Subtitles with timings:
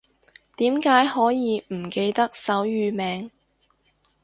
[0.55, 3.29] 點解可以唔記得手語名